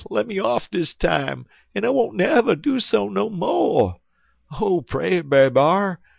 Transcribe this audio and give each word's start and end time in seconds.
Lemme 0.09 0.39
off 0.39 0.67
dis 0.71 0.95
time, 0.95 1.45
en 1.75 1.85
I 1.85 1.89
won't 1.89 2.15
never 2.15 2.55
do 2.55 2.79
so 2.79 3.07
no 3.07 3.29
mo'. 3.29 3.97
Oh, 4.59 4.81
pray, 4.81 5.21
Brer 5.21 5.51
B'ar! 5.51 5.99